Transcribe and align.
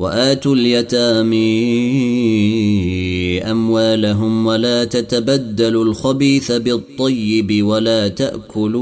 وآتوا 0.00 0.54
اليتامى 0.54 1.42
أموالهم 3.42 4.46
ولا 4.46 4.84
تتبدلوا 4.84 5.84
الخبيث 5.84 6.52
بالطيب 6.52 7.64
ولا 7.66 8.08
تأكلوا 8.08 8.80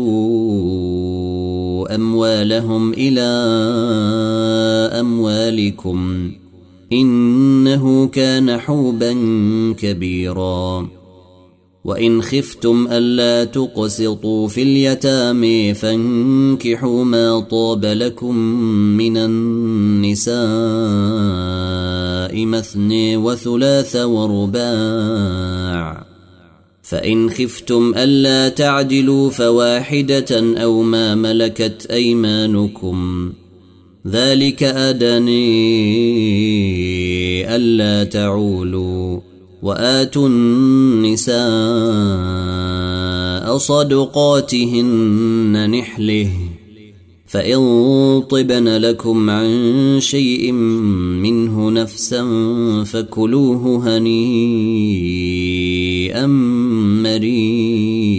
أموالهم 1.94 2.92
إلى 2.92 3.20
أموالكم 5.00 6.30
إنه 6.92 8.06
كان 8.06 8.58
حوبا 8.58 9.12
كبيرا 9.78 10.97
وإن 11.88 12.22
خفتم 12.22 12.88
ألا 12.90 13.44
تقسطوا 13.44 14.48
في 14.48 14.62
اليتامى 14.62 15.74
فانكحوا 15.74 17.04
ما 17.04 17.40
طاب 17.40 17.84
لكم 17.84 18.36
من 18.96 19.16
النساء 19.16 20.36
مثني 22.46 23.16
وثلاث 23.16 23.96
ورباع. 23.96 24.58
فإن 26.82 27.30
خفتم 27.30 27.94
ألا 27.96 28.48
تعدلوا 28.48 29.30
فواحدة 29.30 30.60
أو 30.62 30.82
ما 30.82 31.14
ملكت 31.14 31.86
أيمانكم. 31.90 33.32
ذلك 34.06 34.62
أدني 34.62 35.36
ألا 37.56 38.04
تعولوا. 38.04 39.27
وآتوا 39.62 40.28
النساء 40.28 41.38
صدقاتهن 43.58 44.90
نحله 45.70 46.30
فإن 47.26 47.60
طبن 48.30 48.68
لكم 48.68 49.30
عن 49.30 49.96
شيء 50.00 50.52
منه 51.22 51.70
نفسا 51.70 52.24
فكلوه 52.84 53.96
هنيئا 53.96 55.06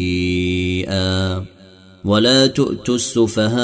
مريئا 0.10 1.44
ولا 2.06 2.48
تؤتوا 2.48 2.96
السفهاء 2.96 3.60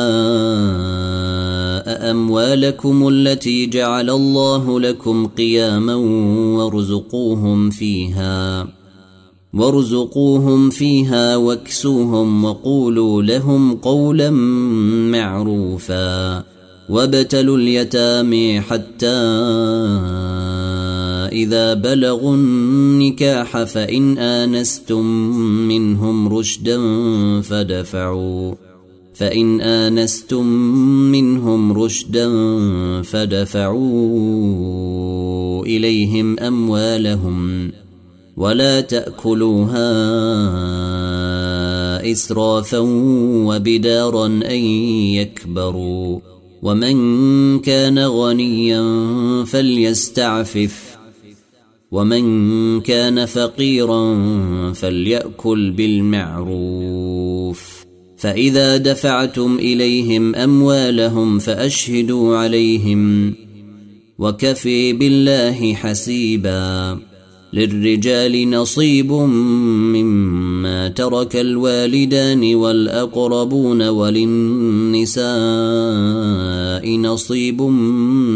اموالكم 1.77 3.07
التي 3.07 3.65
جعل 3.65 4.09
الله 4.09 4.79
لكم 4.79 5.27
قياما 5.27 5.95
وارزقوهم 6.55 7.69
فيها 7.69 8.67
وارزقوهم 9.53 10.69
فيها 10.69 11.35
واكسوهم 11.35 12.45
وقولوا 12.45 13.23
لهم 13.23 13.75
قولا 13.75 14.29
معروفا 15.11 16.43
وابتلوا 16.89 17.57
اليتامى 17.57 18.61
حتى 18.61 19.15
إذا 21.31 21.73
بلغوا 21.73 22.35
النكاح 22.35 23.63
فإن 23.63 24.17
آنستم 24.17 25.05
منهم 25.67 26.27
رشدا 26.27 26.77
فدفعوا. 27.41 28.64
فإن 29.15 29.61
آنستم 29.61 30.45
منهم 31.11 31.73
رشدا 31.73 32.31
فدفعوا 33.01 33.85
إليهم 35.65 36.39
أموالهم 36.39 37.71
ولا 38.37 38.81
تأكلوها 38.81 39.91
إسرافا 42.11 42.79
وبدارا 43.47 44.25
أن 44.25 44.59
يكبروا 45.15 46.19
ومن 46.61 47.59
كان 47.59 47.99
غنيا 47.99 48.83
فليستعفف 49.45 50.97
ومن 51.91 52.81
كان 52.81 53.25
فقيرا 53.25 54.15
فليأكل 54.73 55.71
بالمعروف 55.71 56.95
فإذا 58.25 58.77
دفعتم 58.77 59.55
إليهم 59.59 60.35
أموالهم 60.35 61.39
فأشهدوا 61.39 62.37
عليهم 62.37 63.33
وكفي 64.19 64.93
بالله 64.93 65.73
حسيبا 65.73 66.97
للرجال 67.53 68.49
نصيب 68.49 69.11
مما 69.11 70.87
ترك 70.87 71.35
الوالدان 71.35 72.55
والأقربون 72.55 73.81
وللنساء 73.87 75.25
نصيب 76.97 77.61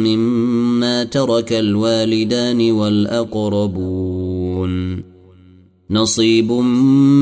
مما 0.06 1.04
ترك 1.04 1.54
الوالدان 1.54 2.72
والأقربون 2.72 4.20
نصيب 5.92 6.52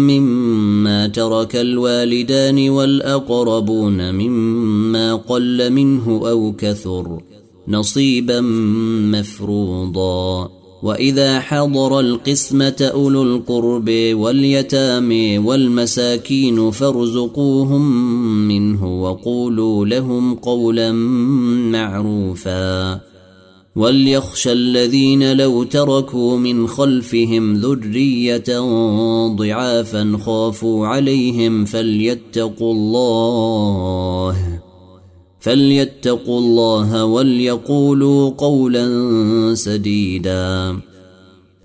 مما 0.10 1.08
ترك 1.08 1.56
الوالدان 1.56 2.70
والأقربون 2.70 4.16
مما 4.16 5.16
قل 5.16 5.72
منه 5.72 6.30
أو 6.30 6.54
كثر 6.58 7.22
نصيبا 7.68 8.42
مفروضا. 9.12 10.50
وإذا 10.84 11.40
حضر 11.40 12.00
القسمة 12.00 12.76
أولو 12.82 13.24
القرب 13.24 13.90
واليتامى 14.14 15.38
والمساكين 15.38 16.72
فارزقوهم 16.72 17.92
منه 18.48 19.02
وقولوا 19.04 19.86
لهم 19.86 20.36
قولا 20.36 20.92
معروفا. 21.72 23.17
وليخشى 23.78 24.52
الذين 24.52 25.38
لو 25.38 25.64
تركوا 25.64 26.38
من 26.38 26.68
خلفهم 26.68 27.54
ذرية 27.54 28.60
ضعافا 29.28 30.18
خافوا 30.26 30.88
عليهم 30.88 31.66
فليتقوا 31.66 32.74
الله 32.74 34.60
فليتقوا 35.40 36.40
الله 36.40 37.06
وليقولوا 37.06 38.30
قولا 38.30 38.86
سديدا. 39.56 40.78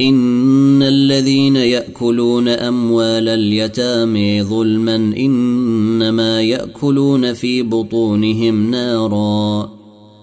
إن 0.00 0.82
الذين 0.82 1.56
يأكلون 1.56 2.48
أموال 2.48 3.28
اليتامى 3.28 4.42
ظلما 4.42 4.94
إنما 4.96 6.42
يأكلون 6.42 7.32
في 7.32 7.62
بطونهم 7.62 8.70
نارا 8.70 9.81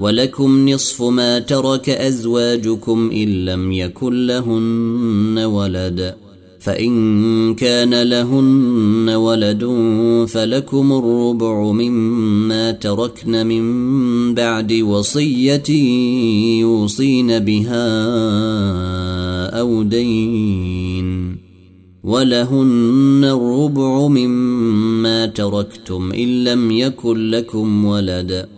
ولكم 0.00 0.68
نصف 0.68 1.02
ما 1.02 1.38
ترك 1.38 1.88
أزواجكم 1.88 3.10
إن 3.14 3.44
لم 3.44 3.72
يكن 3.72 4.26
لهن 4.26 5.38
ولد. 5.38 6.14
فإن 6.60 7.54
كان 7.54 8.02
لهن 8.02 9.08
ولد 9.08 9.64
فلكم 10.28 10.92
الربع 10.92 11.72
مما 11.72 12.70
تركن 12.70 13.46
من 13.46 14.34
بعد 14.34 14.72
وصية 14.72 15.70
يوصين 16.60 17.38
بها 17.38 17.86
أو 19.60 19.82
دين. 19.82 21.36
ولهن 22.04 23.24
الربع 23.24 24.08
مما 24.08 25.26
تركتم 25.26 26.12
إن 26.12 26.44
لم 26.44 26.70
يكن 26.70 27.30
لكم 27.30 27.84
ولد. 27.84 28.57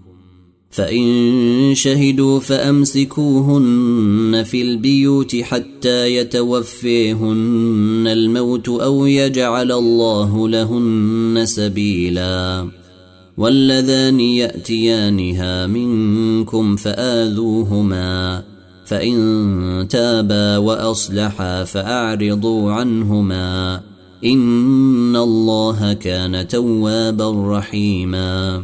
فإن 0.71 1.73
شهدوا 1.75 2.39
فأمسكوهن 2.39 4.43
في 4.45 4.61
البيوت 4.61 5.35
حتى 5.35 6.15
يتوفيهن 6.15 8.03
الموت 8.07 8.69
أو 8.69 9.05
يجعل 9.05 9.71
الله 9.71 10.49
لهن 10.49 11.41
سبيلا 11.45 12.67
واللذان 13.37 14.19
يأتيانها 14.19 15.67
منكم 15.67 16.75
فآذوهما 16.75 18.43
فإن 18.85 19.87
تابا 19.89 20.57
وأصلحا 20.57 21.63
فأعرضوا 21.63 22.71
عنهما 22.71 23.81
إن 24.25 25.15
الله 25.15 25.93
كان 25.93 26.47
توابا 26.47 27.57
رحيما 27.57 28.63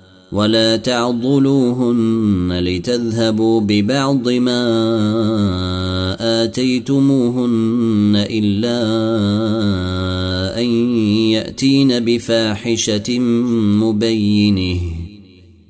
ولا 0.31 0.77
تعضلوهن 0.77 2.59
لتذهبوا 2.59 3.61
ببعض 3.61 4.29
ما 4.29 4.63
آتيتموهن 6.43 8.25
إلا 8.29 8.79
أن 10.61 10.69
يأتين 11.35 11.99
بفاحشة 11.99 13.19
مبينة 13.83 14.79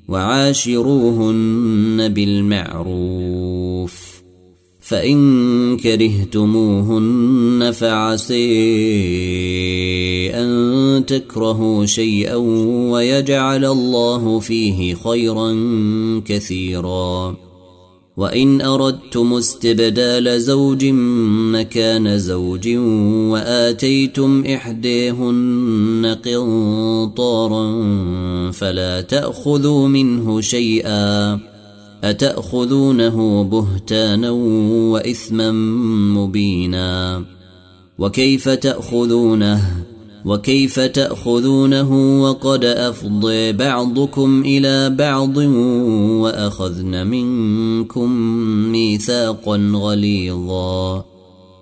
وعاشروهن 0.08 2.08
بالمعروف. 2.08 4.01
فإن 4.92 5.76
كرهتموهن 5.76 7.72
فعسي 7.72 8.34
أن 10.34 11.06
تكرهوا 11.06 11.86
شيئا 11.86 12.34
ويجعل 12.90 13.64
الله 13.64 14.38
فيه 14.38 14.94
خيرا 14.94 15.52
كثيرا. 16.26 17.36
وإن 18.16 18.60
أردتم 18.60 19.34
استبدال 19.34 20.40
زوج 20.40 20.84
مكان 21.52 22.18
زوج 22.18 22.68
وآتيتم 23.32 24.44
إحديهن 24.46 26.16
قنطارا 26.24 27.70
فلا 28.50 29.00
تأخذوا 29.00 29.88
منه 29.88 30.40
شيئا. 30.40 31.51
أتأخذونه 32.02 33.44
بهتانا 33.44 34.30
وإثما 34.90 35.52
مبينا؟ 36.16 37.24
وكيف 37.98 38.48
تأخذونه؟ 38.48 39.84
وكيف 40.24 40.80
تأخذونه 40.80 42.22
وقد 42.22 42.64
أفضي 42.64 43.52
بعضكم 43.52 44.42
إلى 44.46 44.90
بعض 44.90 45.36
وأخذن 46.22 47.06
منكم 47.06 48.10
ميثاقا 48.72 49.70
غليظا؟ 49.74 51.11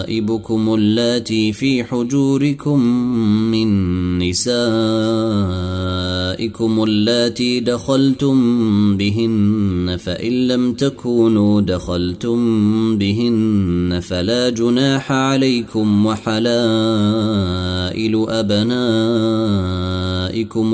حبائبكم 0.00 0.74
اللاتي 0.74 1.52
في 1.52 1.84
حجوركم 1.84 2.80
من 3.50 4.18
نسائكم 4.18 4.42
اللاتي 6.84 7.60
دخلتم 7.60 8.36
بهن 8.96 9.96
فإن 10.04 10.48
لم 10.48 10.72
تكونوا 10.72 11.60
دخلتم 11.60 12.38
بهن 12.98 14.00
فلا 14.02 14.48
جناح 14.48 15.12
عليكم 15.12 16.06
وحلائل 16.06 16.40
أبنائكم 18.28 18.78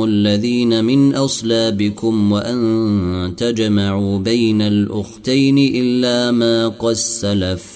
الذين 0.04 0.84
من 0.84 1.14
أصلابكم 1.14 2.32
وأن 2.32 3.34
تجمعوا 3.36 4.18
بين 4.18 4.62
الأختين 4.62 5.58
إلا 5.58 6.30
ما 6.30 6.68
قد 6.68 6.94
سلف 6.94 7.75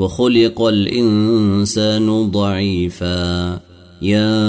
وخلق 0.00 0.62
الإنسان 0.62 2.30
ضعيفا. 2.30 3.52
يا 4.02 4.40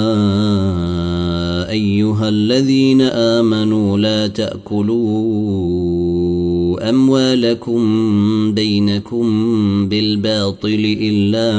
أيها 1.69 2.29
الذين 2.29 3.01
آمنوا 3.01 3.97
لا 3.97 4.27
تأكلوا 4.27 4.89
أموالكم 6.89 7.81
بينكم 8.53 9.25
بالباطل 9.89 10.97
إلا 11.01 11.51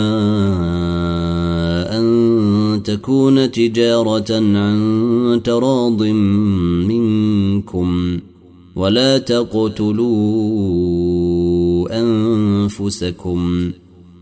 أن 1.99 2.83
تكون 2.85 3.51
تجارة 3.51 4.37
عن 4.37 5.41
تراض 5.45 6.03
منكم. 6.03 8.19
ولا 8.77 9.19
تقتلوا 9.19 10.13
أنفسكم. 12.01 13.71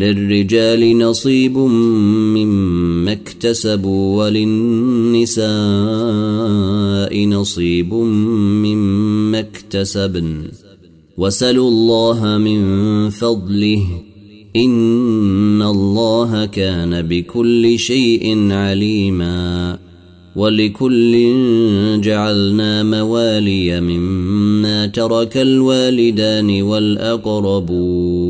للرجال 0.00 0.98
نصيب 0.98 1.58
مما 1.58 3.12
اكتسبوا 3.12 4.24
وللنساء 4.24 5.50
نصيب 7.26 7.94
مما 7.94 9.38
اكتسبن. 9.38 10.42
وسلوا 11.18 11.68
الله 11.68 12.38
من 12.38 13.10
فضله. 13.10 13.86
إن 14.56 15.62
الله 15.62 16.44
كان 16.46 17.02
بكل 17.02 17.78
شيء 17.78 18.52
عليما. 18.52 19.78
ولكل 20.36 21.12
جعلنا 22.00 22.82
موالي 22.82 23.80
مما 23.80 24.86
ترك 24.86 25.36
الوالدان 25.36 26.62
والأقربون. 26.62 28.29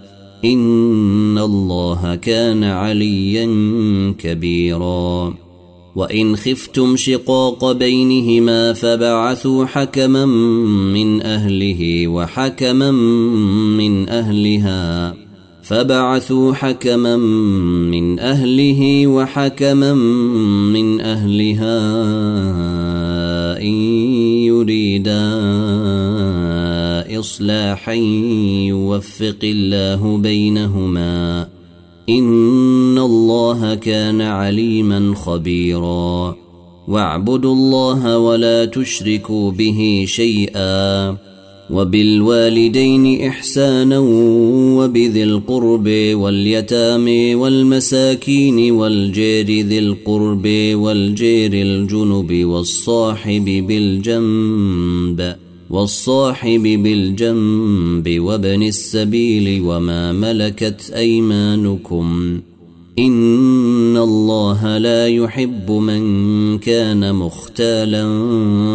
ان 0.45 1.37
الله 1.37 2.15
كان 2.15 2.63
عليا 2.63 3.45
كبيرا. 4.19 5.33
وان 5.95 6.35
خفتم 6.35 6.95
شقاق 6.95 7.71
بينهما 7.71 8.73
فبعثوا 8.73 9.65
حكما 9.65 10.25
من 10.95 11.21
اهله 11.21 12.07
وحكما 12.07 12.91
من 13.77 14.09
اهلها 14.09 15.15
فبعثوا 15.63 16.53
حكما 16.53 17.17
من 17.17 18.19
اهله 18.19 19.07
وحكما 19.07 19.93
من 20.73 21.01
اهلها 21.01 21.77
ان 23.61 23.73
يريدا 24.47 25.31
إصلاحا 27.19 27.93
يوفق 28.67 29.39
الله 29.43 30.17
بينهما. 30.17 31.47
إن 32.09 32.97
الله 32.97 33.75
كان 33.75 34.21
عليما 34.21 35.15
خبيرا. 35.15 36.35
واعبدوا 36.87 37.53
الله 37.53 38.17
ولا 38.17 38.65
تشركوا 38.65 39.51
به 39.51 40.05
شيئا. 40.07 41.17
وبالوالدين 41.69 43.21
إحسانا 43.27 43.99
وبذي 44.77 45.23
القرب 45.23 45.89
واليتامى 46.13 47.35
والمساكين 47.35 48.71
والجير 48.71 49.65
ذي 49.65 49.79
القرب 49.79 50.47
والجير 50.73 51.51
الجنب 51.53 52.45
والصاحب 52.45 53.65
بالجنب. 53.67 55.35
والصاحب 55.71 56.61
بالجنب 56.61 58.19
وابن 58.19 58.63
السبيل 58.63 59.61
وما 59.65 60.11
ملكت 60.11 60.91
أيمانكم 60.95 62.39
إن 62.99 63.97
الله 63.97 64.77
لا 64.77 65.07
يحب 65.07 65.71
من 65.71 66.57
كان 66.57 67.15
مختالا 67.15 68.05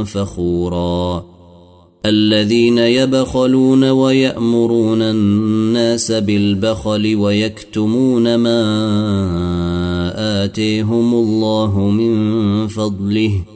فخورا 0.05 1.25
الذين 2.07 2.79
يبخلون 2.79 3.85
ويأمرون 3.85 5.03
الناس 5.03 6.13
بالبخل 6.13 7.17
ويكتمون 7.17 8.35
ما 8.35 8.63
آتيهم 10.45 11.15
الله 11.15 11.81
من 11.81 12.67
فضله 12.69 13.56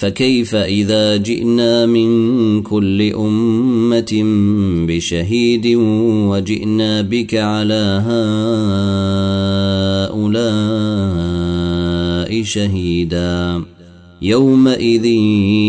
فكيف 0.00 0.54
إذا 0.54 1.16
جئنا 1.16 1.86
من 1.86 2.62
كل 2.62 3.12
أمة 3.12 4.22
بشهيد 4.88 5.66
وجئنا 6.28 7.02
بك 7.02 7.34
على 7.34 8.02
هؤلاء 10.08 12.42
شهيدا؟ 12.42 13.62
يومئذ 14.22 15.04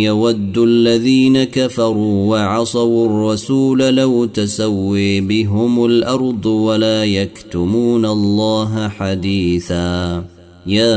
يود 0.05 0.57
الذين 0.57 1.43
كفروا 1.43 2.29
وعصوا 2.29 3.05
الرسول 3.05 3.79
لو 3.79 4.25
تسوي 4.25 5.21
بهم 5.21 5.85
الأرض 5.85 6.45
ولا 6.45 7.05
يكتمون 7.05 8.05
الله 8.05 8.87
حديثا. 8.87 10.23
يا 10.67 10.95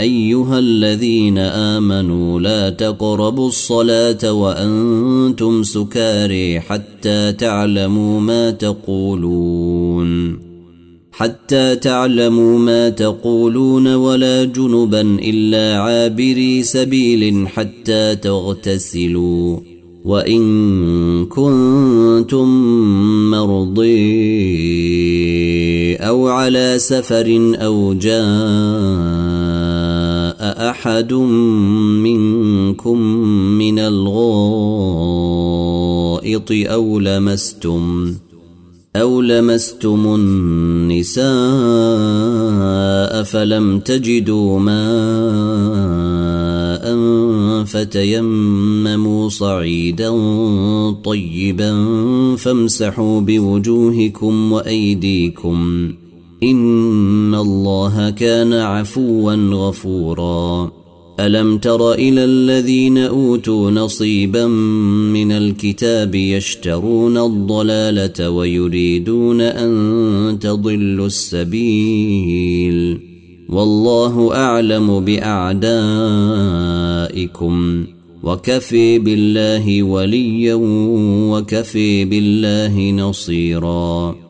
أيها 0.00 0.58
الذين 0.58 1.38
آمنوا 1.38 2.40
لا 2.40 2.70
تقربوا 2.70 3.48
الصلاة 3.48 4.32
وأنتم 4.32 5.62
سكاري 5.62 6.60
حتى 6.60 7.32
تعلموا 7.32 8.20
ما 8.20 8.50
تقولون. 8.50 10.40
حتى 11.12 11.76
تعلموا 11.76 12.58
ما 12.58 12.88
تقولون 12.88 13.94
ولا 13.94 14.44
جنبا 14.44 15.00
إلا 15.00 15.80
عابري 15.80 16.62
سبيل 16.62 17.48
حتى 17.48 18.16
تغتسلوا. 18.16 19.58
وإن 20.04 21.26
كنتم 21.26 22.48
مرضي 23.30 23.90
أو 25.96 26.28
على 26.28 26.74
سفر 26.78 27.54
أو 27.54 27.94
جاء 27.94 29.39
احد 30.40 31.12
منكم 32.02 32.98
من 33.58 33.78
الغائط 33.78 34.12
أو 36.50 36.98
لمستم 36.98 38.14
أو 38.96 39.20
لمستم 39.20 40.14
النساء 40.14 41.22
فلم 43.22 43.78
تجدوا 43.78 44.58
ماء 44.58 46.00
فتيمموا 47.64 49.28
صعيدا 49.28 50.10
طيبا 51.04 51.72
فامسحوا 52.36 53.20
بوجوهكم 53.20 54.52
وأيديكم 54.52 55.92
إن 56.42 57.34
الله 57.34 58.10
كان 58.10 58.52
عفوا 58.52 59.34
غفورا. 59.34 60.70
ألم 61.20 61.58
تر 61.58 61.92
إلى 61.92 62.24
الذين 62.24 62.98
أوتوا 62.98 63.70
نصيبا 63.70 64.46
من 64.46 65.32
الكتاب 65.32 66.14
يشترون 66.14 67.18
الضلالة 67.18 68.30
ويريدون 68.30 69.40
أن 69.40 70.38
تضلوا 70.40 71.06
السبيل؟ 71.06 72.98
والله 73.48 74.34
أعلم 74.34 75.00
بأعدائكم. 75.00 77.84
وكفي 78.22 78.98
بالله 78.98 79.82
وليا 79.82 80.54
وكفي 81.30 82.04
بالله 82.04 82.90
نصيراً. 82.90 84.29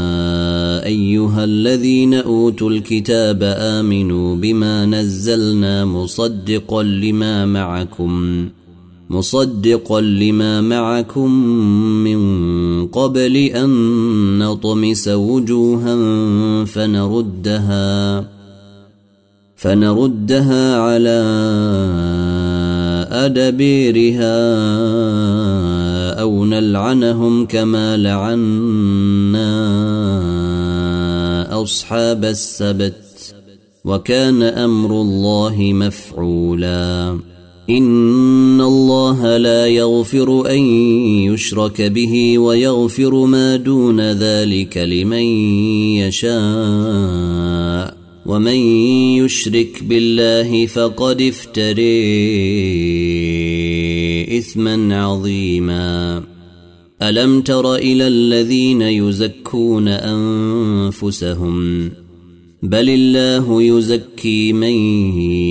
أيها 0.85 1.43
الذين 1.43 2.13
أوتوا 2.13 2.69
الكتاب 2.69 3.43
آمنوا 3.43 4.35
بما 4.35 4.85
نزلنا 4.85 5.85
مصدقا 5.85 6.83
لما 6.83 7.45
معكم 7.45 8.47
مصدقا 9.09 10.01
لما 10.01 10.61
معكم 10.61 11.31
من 12.03 12.21
قبل 12.87 13.37
أن 13.37 13.69
نطمس 14.39 15.07
وجوها 15.07 15.95
فنردها 16.65 18.25
فنردها 19.55 20.75
على 20.75 21.21
أدبيرها 23.11 24.41
أو 26.21 26.45
نلعنهم 26.45 27.45
كما 27.45 27.97
لعنا 27.97 29.51
أصحاب 31.63 32.25
السبت 32.25 33.35
وكان 33.85 34.43
أمر 34.43 35.01
الله 35.01 35.55
مفعولا. 35.59 37.19
إن 37.69 38.61
الله 38.61 39.37
لا 39.37 39.67
يغفر 39.67 40.49
أن 40.49 40.59
يشرك 41.33 41.81
به 41.81 42.37
ويغفر 42.37 43.25
ما 43.25 43.55
دون 43.55 44.11
ذلك 44.11 44.77
لمن 44.77 45.23
يشاء. 45.97 47.97
ومن 48.25 48.55
يشرك 49.17 49.83
بالله 49.83 50.65
فقد 50.65 51.21
افتري 51.21 51.97
إثما 54.37 55.03
عظيما. 55.03 56.23
ألم 57.01 57.41
تر 57.41 57.75
إلى 57.75 58.07
الذين 58.07 58.81
يزكون 58.81 59.87
أنفسهم؟ 59.87 61.89
بل 62.63 62.89
الله 62.89 63.63
يزكي 63.63 64.53
من 64.53 64.73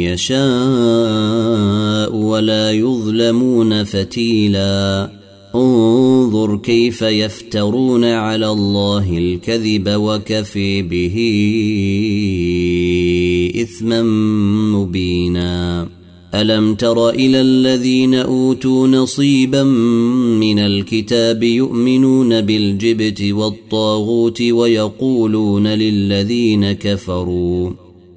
يشاء 0.06 2.16
ولا 2.16 2.72
يظلمون 2.72 3.84
فتيلا. 3.84 5.10
انظر 5.54 6.56
كيف 6.56 7.02
يفترون 7.02 8.04
على 8.04 8.50
الله 8.50 9.18
الكذب 9.18 9.88
وكفي 9.88 10.82
به 10.82 11.16
إثما 13.62 14.02
مبينا. 14.72 15.88
ألم 16.34 16.74
تر 16.74 17.10
إلى 17.10 17.40
الذين 17.40 18.14
أوتوا 18.14 18.88
نصيبا 18.88 19.62
من 19.62 20.58
الكتاب 20.58 21.42
يؤمنون 21.42 22.40
بالجبت 22.40 23.22
والطاغوت 23.22 24.42
ويقولون 24.42 25.66
للذين 25.66 26.72
كفروا 26.72 27.70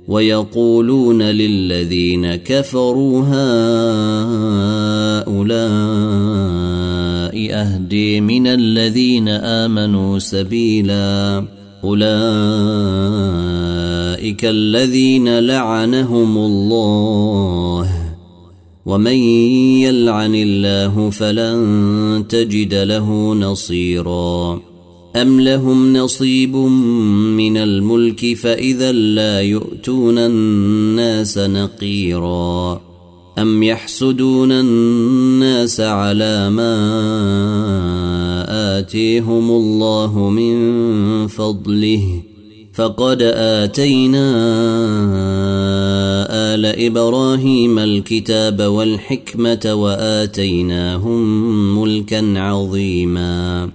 ويقولون 0.07 1.21
للذين 1.21 2.35
كفروا 2.35 3.21
هؤلاء 3.21 3.73
أهدي 7.51 8.21
من 8.21 8.47
الذين 8.47 9.27
آمنوا 9.29 10.19
سبيلا 10.19 11.45
أولئك 11.83 12.05
الذين 14.45 15.39
لعنهم 15.39 16.37
الله 16.37 18.02
ومن 18.85 19.17
يلعن 19.81 20.35
الله 20.35 21.09
فلن 21.09 22.25
تجد 22.29 22.73
له 22.73 23.33
نصيرا. 23.33 24.61
أم 25.15 25.41
لهم 25.41 25.97
نصيب 25.97 26.55
من 27.35 27.57
الملك 27.57 28.33
فإذا 28.33 28.91
لا 28.91 29.41
يؤتون 29.41 30.17
الناس 30.17 31.37
نقيرا. 31.37 32.81
أم 33.37 33.63
يحسدون 33.63 34.51
الناس 34.51 35.79
على 35.79 36.49
ما 36.49 36.73
آتيهم 38.79 39.51
الله 39.51 40.29
من 40.29 41.27
فضله 41.27 42.22
فقد 42.73 43.21
اتينا 43.21 44.27
ال 46.55 46.65
إبراهيم 46.65 47.79
الكتاب 47.79 48.61
والحكمه 48.61 49.73
واتيناهم 49.73 51.21
ملكا 51.81 52.39
عظيما 52.39 53.69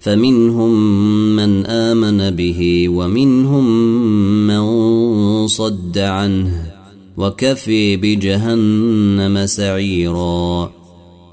فمنهم 0.00 0.72
من 1.36 1.66
امن 1.66 2.30
به 2.30 2.88
ومنهم 2.88 3.66
من 4.46 5.46
صد 5.46 5.98
عنه 5.98 6.72
وكفي 7.16 7.96
بجهنم 7.96 9.46
سعيرا 9.46 10.75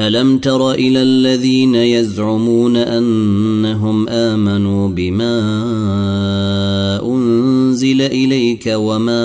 ألم 0.00 0.38
تر 0.38 0.72
إلى 0.72 1.02
الذين 1.02 1.74
يزعمون 1.74 2.76
أنهم 2.76 4.08
آمنوا 4.08 4.88
بما 4.88 5.40
أنزل 7.06 8.02
إليك 8.02 8.72
وما 8.76 9.24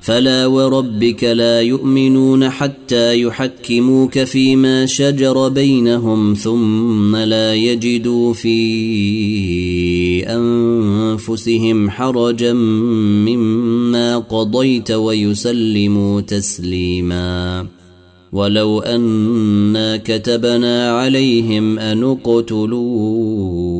فلا 0.00 0.46
وربك 0.46 1.24
لا 1.24 1.60
يؤمنون 1.60 2.48
حتى 2.48 3.20
يحكموك 3.20 4.18
فيما 4.18 4.86
شجر 4.86 5.48
بينهم 5.48 6.34
ثم 6.34 7.16
لا 7.16 7.54
يجدوا 7.54 8.32
في 8.32 8.56
أنفسهم 10.26 11.90
حرجا 11.90 12.52
مما 12.52 14.18
قضيت 14.18 14.90
ويسلموا 14.90 16.20
تسليما. 16.20 17.66
ولو 18.32 18.80
أنا 18.80 19.96
كتبنا 19.96 20.98
عليهم 20.98 21.78
أن 21.78 22.04
اقتلوا 22.04 23.79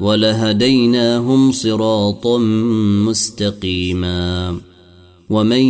ولهديناهم 0.00 1.52
صراطا 1.52 2.38
مستقيما. 3.08 4.56
ومن 5.30 5.62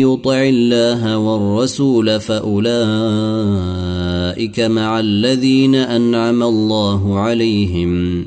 يطع 0.00 0.42
الله 0.42 1.18
والرسول 1.18 2.20
فأولئك 2.20 2.70
مع 4.60 5.00
الذين 5.00 5.74
أنعم 5.74 6.42
الله 6.42 7.18
عليهم. 7.18 8.26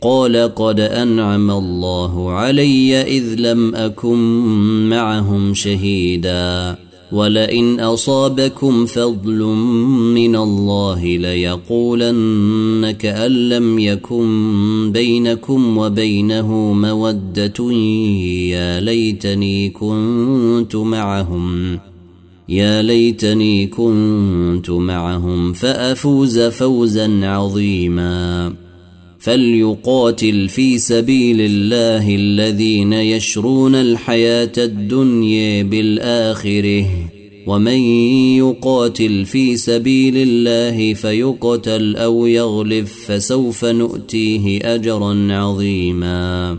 قال 0.00 0.54
قد 0.54 0.80
أنعم 0.80 1.50
الله 1.50 2.30
علي 2.30 3.02
إذ 3.02 3.34
لم 3.34 3.74
أكن 3.74 4.18
معهم 4.88 5.54
شهيدا 5.54 6.76
ولئن 7.12 7.80
أصابكم 7.80 8.86
فضل 8.86 9.42
من 10.14 10.36
الله 10.36 11.04
ليقولن 11.04 12.90
كان 12.90 13.48
لم 13.48 13.78
يكن 13.78 14.90
بينكم 14.92 15.78
وبينه 15.78 16.72
مودة 16.72 17.72
يا 18.52 18.80
ليتني 18.80 19.70
كنت 19.70 20.76
معهم 20.76 21.78
يا 22.48 22.82
ليتني 22.82 23.66
كنت 23.66 24.70
معهم 24.70 25.52
فأفوز 25.52 26.38
فوزا 26.38 27.26
عظيما. 27.26 28.67
فليقاتل 29.18 30.48
في 30.48 30.78
سبيل 30.78 31.40
الله 31.40 32.14
الذين 32.14 32.92
يشرون 32.92 33.74
الحياة 33.74 34.52
الدنيا 34.58 35.62
بالآخرة. 35.62 36.86
ومن 37.46 37.78
يقاتل 38.36 39.24
في 39.24 39.56
سبيل 39.56 40.14
الله 40.16 40.94
فيقتل 40.94 41.96
أو 41.96 42.26
يغلب 42.26 42.84
فسوف 42.84 43.64
نؤتيه 43.64 44.74
أجرا 44.74 45.28
عظيما. 45.30 46.58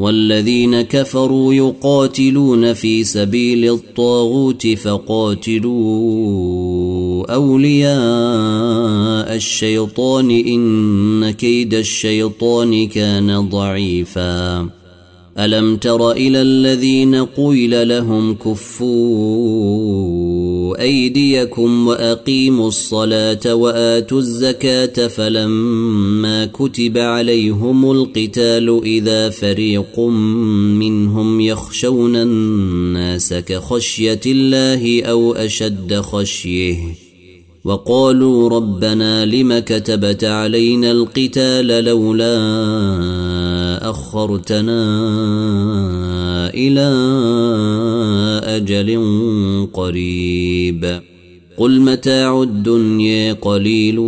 والذين 0.00 0.80
كفروا 0.80 1.54
يقاتلون 1.54 2.72
في 2.72 3.04
سبيل 3.04 3.70
الطاغوت 3.70 4.66
فقاتلوا 4.66 5.80
أولياء 7.34 7.90
الشيطان 9.36 10.30
إن 10.30 11.30
كيد 11.30 11.74
الشيطان 11.74 12.86
كان 12.86 13.48
ضعيفا. 13.48 14.68
ألم 15.38 15.76
تر 15.76 16.12
إلى 16.12 16.42
الذين 16.42 17.24
قيل 17.24 17.88
لهم 17.88 18.34
كفوا 18.34 20.09
أيديكم 20.74 21.86
وأقيموا 21.86 22.68
الصلاة 22.68 23.54
وآتوا 23.54 24.18
الزكاة 24.18 25.08
فلما 25.08 26.46
كتب 26.46 26.98
عليهم 26.98 27.90
القتال 27.90 28.80
إذا 28.84 29.30
فريق 29.30 30.00
منهم 30.80 31.40
يخشون 31.40 32.16
الناس 32.16 33.34
كخشية 33.34 34.20
الله 34.26 35.02
أو 35.02 35.32
أشد 35.32 35.94
خشية. 35.94 36.76
وقالوا 37.64 38.48
ربنا 38.48 39.26
لم 39.26 39.58
كتبت 39.58 40.24
علينا 40.24 40.90
القتال 40.90 41.66
لولا 41.84 42.30
أخرتنا 43.90 44.80
إلى 46.54 46.90
أجل 48.44 48.98
قريب. 49.72 51.00
قل 51.58 51.80
متاع 51.80 52.42
الدنيا 52.42 53.32
قليل 53.32 53.98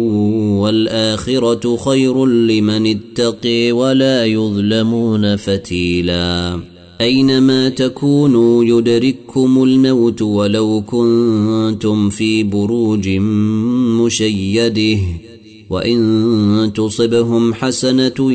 والآخرة 0.60 1.76
خير 1.76 2.26
لمن 2.26 2.86
اتقي 2.86 3.72
ولا 3.72 4.24
يظلمون 4.24 5.36
فتيلا. 5.36 6.60
أينما 7.00 7.68
تكونوا 7.68 8.64
يدرككم 8.64 9.62
الموت 9.62 10.22
ولو 10.22 10.82
كنتم 10.86 12.10
في 12.10 12.42
بروج 12.42 13.08
مشيده 13.08 14.98
وإن 15.72 16.72
تصبهم 16.74 17.54
حسنة 17.54 18.32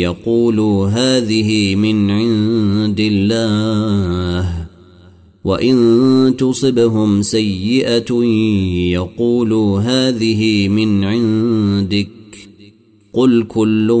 يقولوا 0.00 0.88
هذه 0.88 1.74
من 1.74 2.10
عند 2.10 3.00
الله. 3.00 4.66
وإن 5.44 6.34
تصبهم 6.38 7.22
سيئة 7.22 8.24
يقولوا 8.92 9.80
هذه 9.80 10.68
من 10.68 11.04
عندك. 11.04 12.08
قل 13.12 13.44
كل 13.48 13.92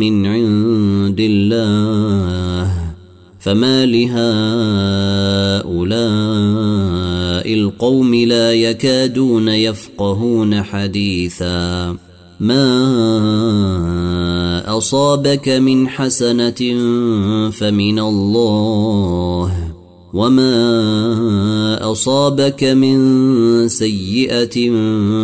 من 0.00 0.26
عند 0.26 1.20
الله. 1.20 2.94
فما 3.40 3.86
لهؤلاء 3.86 4.22
القوم 7.46 8.14
لا 8.14 8.52
يكادون 8.52 9.48
يفقهون 9.48 10.62
حديثا. 10.62 11.96
ما 12.40 12.62
أصابك 14.78 15.48
من 15.48 15.88
حسنة 15.88 16.80
فمن 17.50 17.98
الله 17.98 19.74
وما 20.12 21.92
أصابك 21.92 22.64
من 22.64 23.68
سيئة 23.68 24.70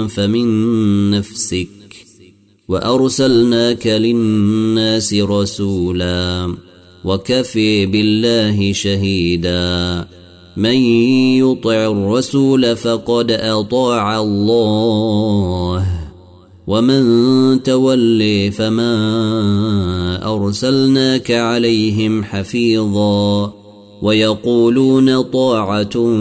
فمن 0.06 1.10
نفسك. 1.10 1.68
وأرسلناك 2.68 3.86
للناس 3.86 5.14
رسولا 5.14 6.54
وكفي 7.04 7.86
بالله 7.86 8.72
شهيدا. 8.72 10.06
من 10.58 10.74
يطع 11.38 11.86
الرسول 11.86 12.76
فقد 12.76 13.30
أطاع 13.30 14.20
الله 14.20 15.86
ومن 16.66 17.02
تولي 17.62 18.50
فما 18.50 20.34
أرسلناك 20.34 21.30
عليهم 21.30 22.24
حفيظا 22.24 23.52
ويقولون 24.02 25.22
طاعة 25.22 26.14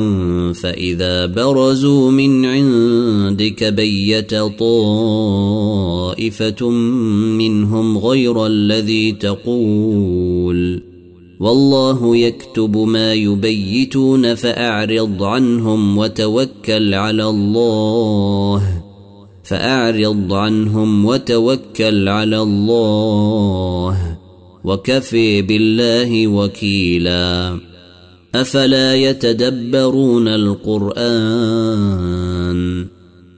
فإذا 0.53 1.25
برزوا 1.25 2.11
من 2.11 2.45
عندك 2.45 3.63
بيت 3.63 4.35
طائفة 4.59 5.49
منهم 7.39 7.97
غير 7.97 8.45
الذي 8.45 9.11
تقول. 9.11 10.86
والله 11.39 12.17
يكتب 12.17 12.77
ما 12.77 13.13
يبيتون 13.13 14.35
فأعرض 14.35 15.23
عنهم 15.23 15.97
وتوكل 15.97 16.93
على 16.93 17.29
الله. 17.29 18.83
فأعرض 19.43 20.33
عنهم 20.33 21.05
وتوكل 21.05 22.09
على 22.09 22.41
الله. 22.41 24.17
وكفي 24.63 25.41
بالله 25.41 26.27
وكيلا. 26.27 27.59
أفلا 28.35 28.95
يتدبرون 28.95 30.27
القرآن؟ 30.27 30.97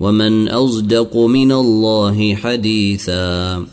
ومن 0.00 0.48
أصدق 0.48 1.16
من 1.16 1.52
الله 1.52 2.34
حديثا 2.34 3.66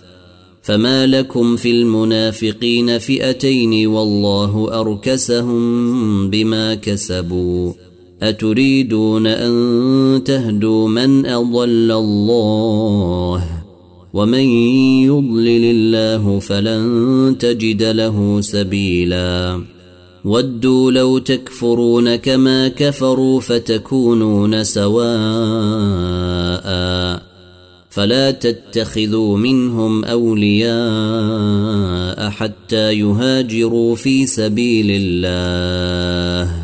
فما 0.61 1.07
لكم 1.07 1.55
في 1.55 1.71
المنافقين 1.71 2.97
فئتين 2.97 3.87
والله 3.87 4.81
أركسهم 4.81 6.29
بما 6.29 6.75
كسبوا 6.75 7.73
أتريدون 8.21 9.27
أن 9.27 10.23
تهدوا 10.25 10.87
من 10.87 11.25
أضل 11.25 11.91
الله 11.91 13.63
ومن 14.13 14.45
يضلل 15.03 15.65
الله 15.65 16.39
فلن 16.39 17.35
تجد 17.39 17.83
له 17.83 18.41
سبيلا 18.41 19.61
ودوا 20.25 20.91
لو 20.91 21.17
تكفرون 21.17 22.15
كما 22.15 22.67
كفروا 22.67 23.39
فتكونون 23.39 24.63
سواء 24.63 25.03
فلا 27.89 28.31
تتخذوا 28.31 29.37
منهم 29.37 30.05
أولياء 30.05 30.73
حتى 32.29 32.93
يهاجروا 32.93 33.95
في 33.95 34.25
سبيل 34.25 34.87
الله. 34.89 36.63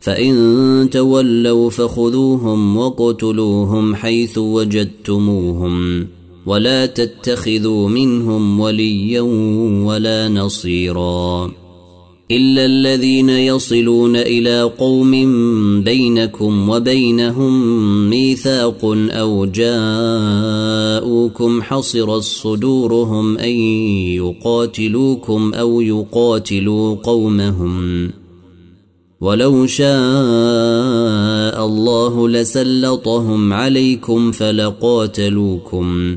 فإن 0.00 0.88
تولوا 0.92 1.70
فخذوهم 1.70 2.76
وقتلوهم 2.76 3.94
حيث 3.94 4.38
وجدتموهم 4.38 6.06
ولا 6.46 6.86
تتخذوا 6.86 7.88
منهم 7.88 8.60
وليا 8.60 9.20
ولا 9.86 10.28
نصيرا. 10.28 11.61
الا 12.32 12.64
الذين 12.64 13.28
يصلون 13.30 14.16
إلى 14.16 14.62
قوم 14.62 15.10
بينكم 15.82 16.68
وبينهم 16.68 17.54
ميثاق 18.10 18.78
أو 19.10 19.44
جاءوكم 19.44 21.02
حصرت 21.62 22.22
صدورهم 22.22 23.38
ان 23.38 23.56
يقاتلوكم 24.16 25.54
أو 25.54 25.80
يقاتلوا 25.80 26.94
قومهم 26.94 28.10
ولو 29.20 29.66
شاء 29.66 29.86
الله 31.66 32.28
لسلطهم 32.28 33.52
عليكم 33.52 34.32
فلقاتلوكم 34.32 36.16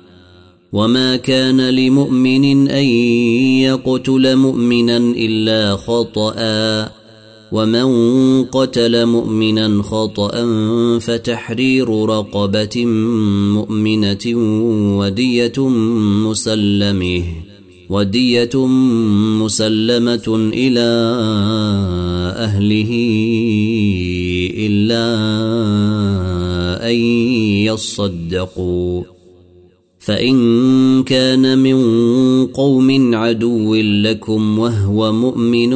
وما 0.73 1.15
كان 1.15 1.69
لمؤمن 1.69 2.69
ان 2.69 2.85
يقتل 3.63 4.35
مؤمنا 4.35 4.97
الا 4.97 5.75
خطأ 5.75 6.35
ومن 7.51 7.87
قتل 8.43 9.05
مؤمنا 9.05 9.83
خطأ 9.83 10.31
فتحرير 10.99 12.05
رقبة 12.05 12.85
مؤمنة 13.55 14.25
ودية 14.97 15.67
مسلمه 16.27 17.23
ودية 17.89 18.65
مسلمة 19.43 20.51
إلى 20.53 20.89
أهله 22.37 22.91
إلا 24.57 25.05
أن 26.89 26.95
يصدقوا 27.65 29.10
فإن 30.01 31.03
كان 31.03 31.57
من 31.57 31.77
قوم 32.47 33.15
عدو 33.15 33.75
لكم 33.75 34.59
وهو 34.59 35.13
مؤمن 35.13 35.73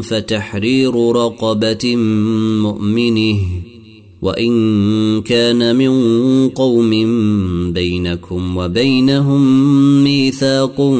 فتحرير 0.00 0.94
رقبة 1.10 1.96
مؤمنه 2.62 3.38
وإن 4.22 4.52
كان 5.22 5.76
من 5.76 5.92
قوم 6.48 6.90
بينكم 7.72 8.56
وبينهم 8.56 9.42
ميثاق 10.04 10.92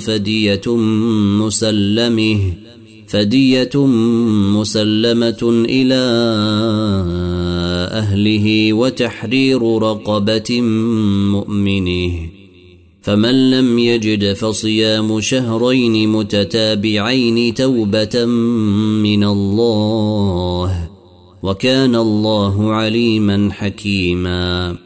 فدية 0.00 0.76
مسلمه 1.40 2.65
فدية 3.08 3.86
مسلمة 4.56 5.64
إلى 5.68 6.02
أهله 7.92 8.72
وتحرير 8.72 9.78
رقبة 9.82 10.60
مؤمنه. 11.30 12.12
فمن 13.02 13.50
لم 13.50 13.78
يجد 13.78 14.32
فصيام 14.32 15.20
شهرين 15.20 16.08
متتابعين 16.08 17.54
توبة 17.54 18.24
من 19.04 19.24
الله 19.24 20.88
وكان 21.42 21.96
الله 21.96 22.72
عليما 22.72 23.48
حكيما. 23.52 24.85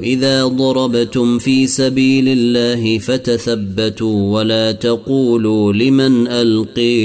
إذا 0.00 0.44
ضربتم 0.44 1.38
في 1.38 1.66
سبيل 1.66 2.28
الله 2.28 2.98
فتثبتوا 2.98 4.38
ولا 4.38 4.72
تقولوا 4.72 5.72
لمن 5.72 6.28
ألقي 6.28 6.98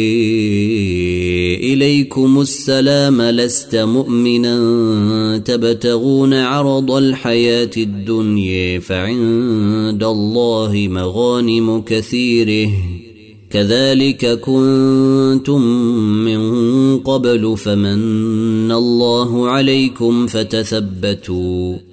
إليكم 1.74 2.42
السلام 2.42 3.22
لست 3.22 3.76
مؤمنا 3.76 5.38
تبتغون 5.38 6.34
عرض 6.34 6.92
الحياة 6.92 7.72
الدنيا 7.78 8.80
فعند 8.80 10.04
الله 10.04 10.88
مغانم 10.90 11.82
كثيره 11.82 12.70
كذلك 13.50 14.40
كنتم 14.40 15.62
من 16.26 16.42
قبل 17.00 17.58
فمن 17.58 18.72
الله 18.72 19.50
عليكم 19.50 20.28
فتثبتوا 20.28 21.93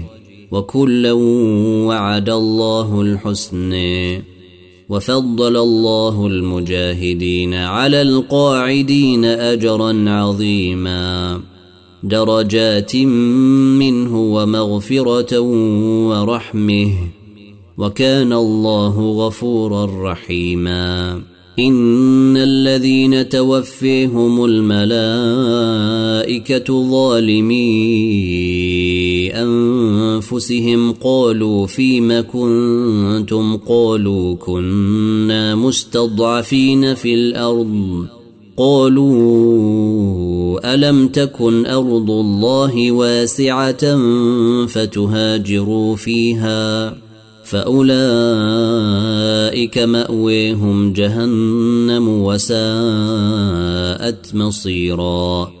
وكلا 0.51 1.11
وعد 1.87 2.29
الله 2.29 3.01
الحسن 3.01 3.73
وفضل 4.89 5.57
الله 5.57 6.27
المجاهدين 6.27 7.53
على 7.53 8.01
القاعدين 8.01 9.25
أجرا 9.25 10.09
عظيما 10.09 11.41
درجات 12.03 12.95
منه 12.95 14.21
ومغفرة 14.21 15.39
ورحمه 16.09 16.93
وكان 17.77 18.33
الله 18.33 19.11
غفورا 19.11 20.11
رحيما 20.11 21.21
إن 21.59 22.37
الذين 22.37 23.29
توفيهم 23.29 24.45
الملائكة 24.45 25.29
ظالمي 26.89 28.70
انفسهم 29.33 30.91
قالوا 30.91 31.67
فيم 31.67 32.21
كنتم؟ 32.21 33.57
قالوا 33.57 34.35
كنا 34.35 35.55
مستضعفين 35.55 36.93
في 36.95 37.13
الأرض. 37.13 38.05
قالوا 38.57 39.71
ألم 40.73 41.07
تكن 41.07 41.65
أرض 41.65 42.11
الله 42.11 42.91
واسعة 42.91 43.97
فتهاجروا 44.65 45.95
فيها؟ 45.95 46.97
فأولئك 47.43 47.87
مأويهم 49.77 50.93
جهنم 50.93 52.07
وساءت 52.07 52.61
مصيرا. 54.35 55.60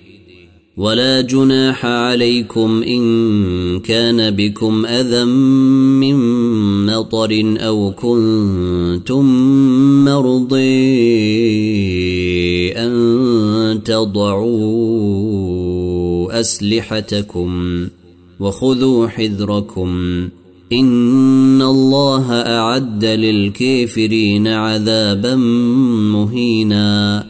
ولا 0.77 1.21
جناح 1.21 1.85
عليكم 1.85 2.83
إن 2.83 3.79
كان 3.79 4.31
بكم 4.31 4.85
أذى 4.85 5.25
من 5.25 6.15
مطر 6.85 7.55
أو 7.57 7.91
كنتم 7.91 9.25
مرضي 10.05 10.61
أن 12.71 13.81
تضعوا 13.85 15.19
أسلحتكم 16.39 17.87
وخذوا 18.39 19.07
حذركم 19.07 19.89
إن 20.73 21.61
الله 21.61 22.31
أعد 22.31 23.05
للكافرين 23.05 24.47
عذابا 24.47 25.35
مهينا 26.15 27.25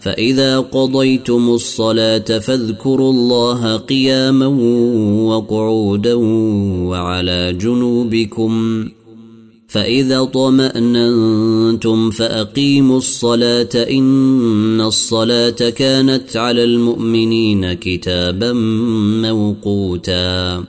فإذا 0.00 0.60
قضيتم 0.60 1.50
الصلاة 1.50 2.18
فاذكروا 2.18 3.12
الله 3.12 3.76
قياما 3.76 4.46
وقعودا 5.26 6.14
وعلى 6.88 7.52
جنوبكم. 7.52 8.84
فإذا 9.68 10.24
طمأننتم 10.24 12.10
فأقيموا 12.10 12.98
الصلاة 12.98 13.68
إن 13.74 14.80
الصلاة 14.80 15.50
كانت 15.50 16.36
على 16.36 16.64
المؤمنين 16.64 17.72
كتابا 17.72 18.52
موقوتا. 19.22 20.64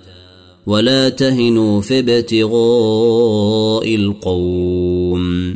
ولا 0.68 1.10
تهنوا 1.10 1.82
في 1.82 2.00
ابتغاء 2.00 3.96
القوم. 3.96 5.56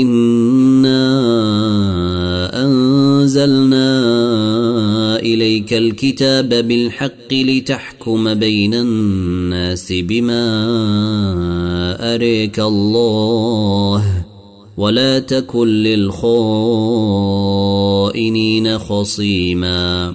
انا 0.00 1.02
انزلنا 2.64 3.88
اليك 5.18 5.74
الكتاب 5.74 6.48
بالحق 6.48 7.32
لتحكم 7.32 8.34
بين 8.34 8.74
الناس 8.74 9.92
بما 9.92 10.44
اريك 12.14 12.60
الله 12.60 14.24
ولا 14.76 15.18
تكن 15.18 15.68
للخائنين 15.68 16.38
خصيما 18.78 20.14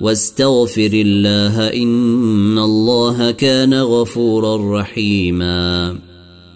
واستغفر 0.00 0.90
الله 0.92 1.66
ان 1.68 2.58
الله 2.58 3.30
كان 3.30 3.74
غفورا 3.74 4.80
رحيما 4.80 5.98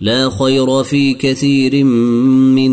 لا 0.00 0.30
خير 0.30 0.82
في 0.82 1.14
كثير 1.14 1.84
من 1.84 2.72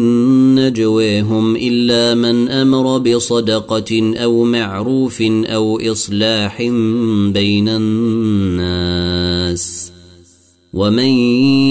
نجويهم 0.56 1.56
إلا 1.56 2.16
من 2.16 2.50
أمر 2.50 2.98
بصدقة 2.98 4.14
أو 4.16 4.44
معروف 4.44 5.22
أو 5.22 5.80
إصلاح 5.92 6.62
بين 7.34 7.70
الناس 7.70 9.06
ومن 10.74 11.10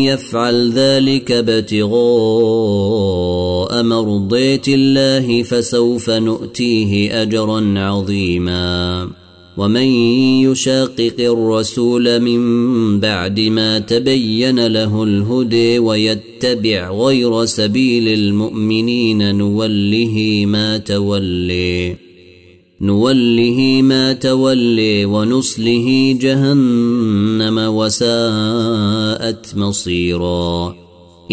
يفعل 0.09 0.73
ذلك 0.73 1.33
ابتغاء 1.33 1.95
مرضية 3.83 4.63
الله 4.69 5.43
فسوف 5.43 6.11
نؤتيه 6.11 7.23
أجرا 7.23 7.75
عظيما 7.77 9.09
ومن 9.57 9.87
يشاقق 10.47 11.15
الرسول 11.19 12.21
من 12.21 12.41
بعد 13.01 13.41
ما 13.41 13.79
تبين 13.79 14.67
له 14.67 15.03
الهدي 15.03 15.79
ويتبع 15.79 16.91
غير 16.91 17.45
سبيل 17.45 18.09
المؤمنين 18.09 19.35
نوله 19.35 20.45
ما 20.47 20.79
تولي 20.79 21.97
نوله 22.81 23.81
ما 23.83 24.13
تولي 24.13 25.05
ونصله 25.05 26.17
جهنم 26.21 27.59
وساءت 27.59 29.57
مصيرا. 29.57 30.84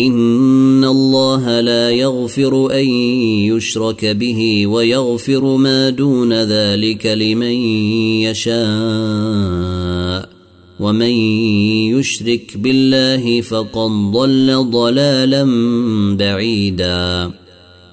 ان 0.08 0.84
الله 0.84 1.60
لا 1.60 1.90
يغفر 1.90 2.72
ان 2.74 2.86
يشرك 3.50 4.06
به 4.06 4.68
ويغفر 4.68 5.56
ما 5.56 5.90
دون 5.90 6.34
ذلك 6.34 7.06
لمن 7.06 7.56
يشاء 8.26 9.62
ومن 10.80 11.12
يشرك 11.94 12.58
بالله 12.58 13.42
فقد 13.42 13.92
ضل 14.12 14.70
ضلالا 14.72 15.44
بعيدا 16.16 17.32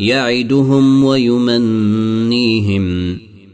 يعدهم 0.00 1.04
ويمنيهم 1.04 2.84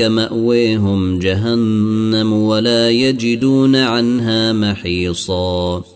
مأويهم 0.00 1.18
جهنم 1.18 2.32
ولا 2.32 2.90
يجدون 2.90 3.76
عنها 3.76 4.52
محيصا. 4.52 5.95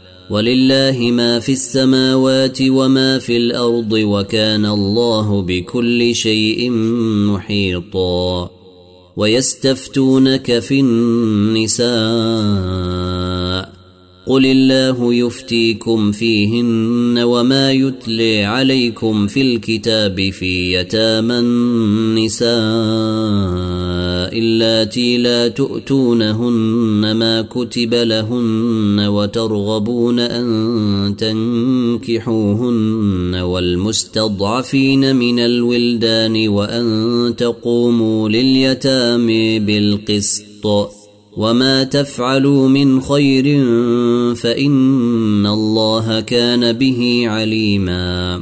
ولله 0.31 1.11
ما 1.11 1.39
في 1.39 1.51
السماوات 1.51 2.57
وما 2.61 3.19
في 3.19 3.37
الأرض 3.37 3.91
وكان 3.91 4.65
الله 4.65 5.41
بكل 5.41 6.15
شيء 6.15 6.69
محيطا 7.31 8.49
ويستفتونك 9.17 10.59
في 10.59 10.79
النساء 10.79 11.91
قل 14.27 14.45
الله 14.45 15.13
يفتيكم 15.13 16.11
فيهن 16.11 17.19
وما 17.19 17.71
يتلي 17.71 18.43
عليكم 18.43 19.27
في 19.27 19.41
الكتاب 19.41 20.29
في 20.29 20.73
يتامى 20.73 21.39
النساء 21.39 22.51
اللاتي 24.27 25.17
لا 25.17 25.47
تؤتونهن 25.47 27.11
ما 27.11 27.41
كتب 27.41 27.93
لهن 27.93 29.05
وترغبون 29.07 30.19
أن 30.19 31.15
تنكحوهن 31.17 33.35
والمستضعفين 33.35 35.15
من 35.15 35.39
الولدان 35.39 36.47
وأن 36.47 37.33
تقوموا 37.37 38.29
لليتامى 38.29 39.59
بالقسط 39.59 40.91
وما 41.37 41.83
تفعلوا 41.83 42.69
من 42.69 43.01
خير 43.01 43.43
فإن 44.35 45.45
الله 45.45 46.19
كان 46.19 46.73
به 46.73 47.23
عليما 47.25 48.41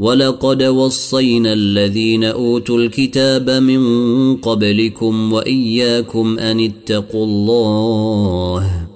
ولقد 0.00 0.62
وصينا 0.62 1.52
الذين 1.52 2.24
أوتوا 2.24 2.78
الكتاب 2.78 3.50
من 3.50 3.82
قبلكم 4.36 5.32
وإياكم 5.32 6.38
أن 6.38 6.60
اتقوا 6.60 7.24
الله 7.24 8.86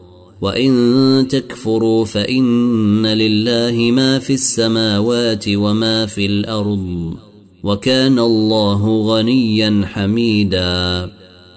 وإن 0.41 1.27
تكفروا 1.31 2.05
فإن 2.05 3.07
لله 3.07 3.91
ما 3.93 4.19
في 4.19 4.35
السماوات 4.35 5.45
وما 5.49 6.07
في 6.07 6.27
الأرض 6.27 7.15
وكان 7.63 8.19
الله 8.19 9.03
غنيا 9.03 9.83
حميدا 9.85 11.11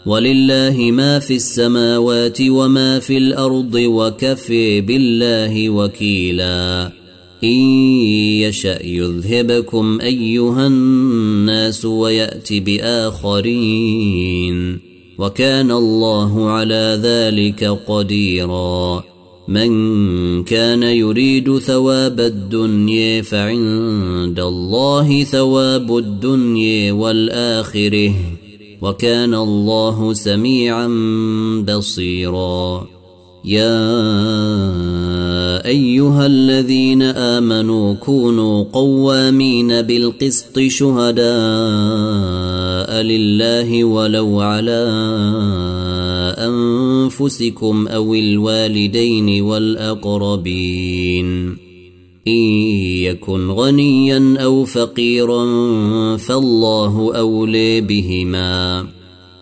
ولله 0.05 0.91
ما 0.91 1.19
في 1.19 1.35
السماوات 1.35 2.37
وما 2.41 2.99
في 2.99 3.17
الأرض 3.17 3.75
وكفي 3.75 4.81
بالله 4.81 5.69
وكيلا 5.69 6.91
إن 7.43 7.59
يشأ 8.41 8.85
يذهبكم 8.85 9.99
أيها 10.01 10.67
الناس 10.67 11.85
ويأت 11.85 12.53
بآخرين 12.53 14.07
وكان 15.17 15.71
الله 15.71 16.49
على 16.49 16.99
ذلك 17.03 17.63
قديرا 17.87 19.03
من 19.47 20.43
كان 20.43 20.83
يريد 20.83 21.57
ثواب 21.57 22.19
الدنيا 22.19 23.21
فعند 23.21 24.39
الله 24.39 25.23
ثواب 25.23 25.97
الدنيا 25.97 26.91
والآخرة 26.91 28.13
وكان 28.81 29.33
الله 29.33 30.13
سميعا 30.13 30.87
بصيرا 31.67 32.87
يا 33.47 33.79
أيها 35.65 36.25
الذين 36.25 37.01
آمنوا 37.01 37.93
كونوا 37.93 38.63
قوامين 38.63 39.81
بالقسط 39.81 40.59
شهداء 40.59 41.27
لله 43.01 43.83
ولو 43.83 44.39
على 44.39 44.83
أنفسكم 46.37 47.87
أو 47.87 48.13
الوالدين 48.13 49.41
والأقربين. 49.41 51.27
إن 52.27 52.43
يكن 53.07 53.51
غنيا 53.51 54.37
أو 54.39 54.65
فقيرا 54.65 55.45
فالله 56.17 57.15
اولي 57.15 57.81
بهما. 57.81 58.96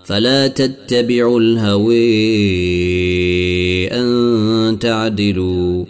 فلا 0.06 0.48
تتبعوا 0.48 1.40
الهوي 1.40 1.98
أن 3.88 4.80
تعدلوا 4.80 5.86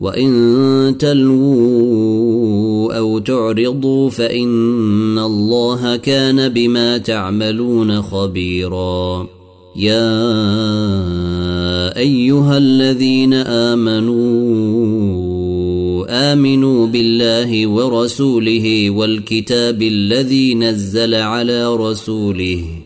وإن 0.00 0.94
تلووا 0.98 2.94
أو 2.98 3.18
تعرضوا 3.18 4.10
فإن 4.10 5.18
الله 5.18 5.96
كان 5.96 6.48
بما 6.48 6.98
تعملون 6.98 8.02
خبيرا. 8.02 9.28
يا 9.76 9.96
أيها 11.96 12.58
الذين 12.58 13.34
آمنوا 13.34 15.20
آمنوا 16.32 16.86
بالله 16.86 17.66
ورسوله 17.66 18.90
والكتاب 18.90 19.82
الذي 19.82 20.54
نزل 20.54 21.14
على 21.14 21.76
رسوله 21.76 22.79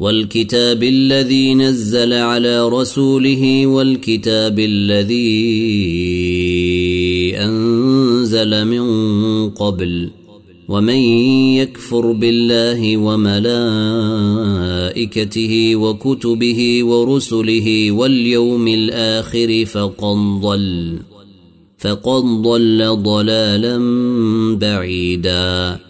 والكتاب 0.00 0.82
الذي 0.82 1.54
نزل 1.54 2.12
على 2.12 2.68
رسوله 2.68 3.66
والكتاب 3.66 4.58
الذي 4.58 5.26
أنزل 7.36 8.64
من 8.64 8.84
قبل 9.50 10.10
ومن 10.68 10.98
يكفر 11.60 12.12
بالله 12.12 12.96
وملائكته 12.96 13.36
وكتبه 15.76 16.84
ورسله 16.84 17.92
واليوم 17.92 18.68
الآخر 18.68 19.64
فقد 19.64 20.40
ضل 20.40 20.96
فقد 21.78 22.24
ضل 22.42 22.96
ضلالا 23.02 23.78
بعيدا. 24.56 25.89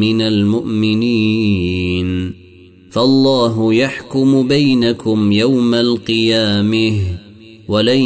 من 0.00 0.22
المؤمنين؟ 0.22 2.04
فالله 2.90 3.74
يحكم 3.74 4.48
بينكم 4.48 5.32
يوم 5.32 5.74
القيامة 5.74 6.92
ولن 7.68 8.00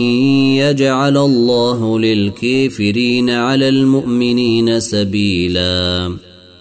يجعل 0.57 1.17
الله 1.17 1.99
للكافرين 1.99 3.31
على 3.31 3.69
المؤمنين 3.69 4.81
سبيلا. 4.81 6.13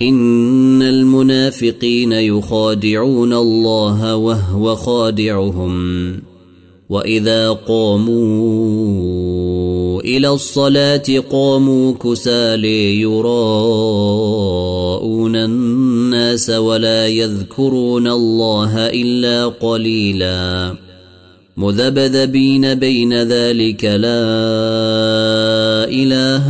إن 0.01 0.82
المنافقين 0.82 2.12
يخادعون 2.12 3.34
الله 3.34 4.16
وهو 4.16 4.76
خادعهم. 4.76 6.36
واذا 6.89 7.51
قاموا 7.51 8.17
إلى 10.01 10.29
الصلاه 10.29 11.03
قاموا 11.31 11.93
كسالي 11.93 13.01
يراءون 13.01 13.27
الناس 15.35 16.49
ولا 16.49 17.07
يذكرون 17.07 18.07
الله 18.07 18.88
الا 18.88 19.47
قليلا 19.47 20.75
مذبذبين 21.57 22.75
بين 22.75 23.13
ذلك 23.13 23.85
لا 23.85 24.23
اله 25.91 26.47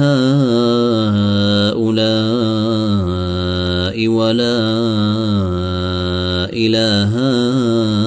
هؤلاء 1.69 2.07
ولا 4.07 4.59
اله 6.53 7.17
هؤلاء 7.17 8.06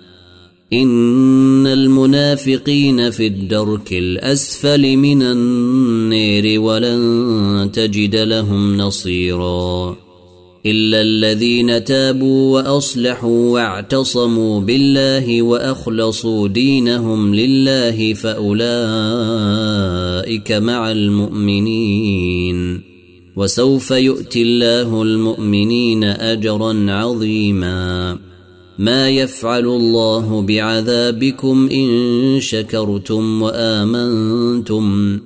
إن 0.73 1.67
المنافقين 1.67 3.09
في 3.11 3.27
الدرك 3.27 3.93
الأسفل 3.93 4.97
من 4.97 5.21
النير 5.21 6.61
ولن 6.61 7.69
تجد 7.73 8.15
لهم 8.15 8.77
نصيرا 8.77 9.97
إلا 10.65 11.01
الذين 11.01 11.83
تابوا 11.83 12.61
وأصلحوا 12.61 13.49
واعتصموا 13.49 14.59
بالله 14.59 15.41
وأخلصوا 15.41 16.47
دينهم 16.47 17.35
لله 17.35 18.13
فأولئك 18.13 18.61
مع 20.51 20.91
المؤمنين 20.91 22.81
وسوف 23.35 23.91
يؤتي 23.91 24.41
الله 24.41 25.01
المؤمنين 25.01 26.03
أجرا 26.03 26.91
عظيما 26.91 28.17
ما 28.81 29.09
يفعل 29.09 29.65
الله 29.65 30.41
بعذابكم 30.41 31.69
إن 31.71 32.37
شكرتم 32.39 33.41
وآمنتم 33.41 35.17